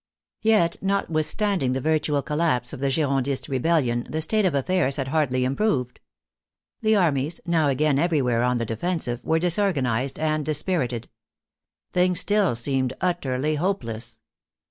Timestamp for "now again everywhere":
7.59-8.41